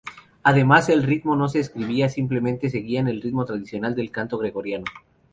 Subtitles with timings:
[0.41, 4.85] Además el ritmo no se escribía, simplemente seguían el ritmo tradicional del canto gregoriano.